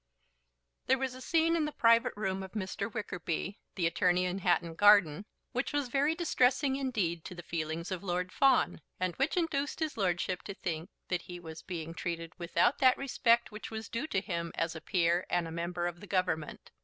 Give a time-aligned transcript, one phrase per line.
[0.87, 2.91] There was a scene in the private room of Mr.
[2.91, 8.03] Wickerby, the attorney in Hatton Garden, which was very distressing indeed to the feelings of
[8.03, 12.79] Lord Fawn, and which induced his lordship to think that he was being treated without
[12.79, 16.07] that respect which was due to him as a peer and a member of the
[16.07, 16.71] Government.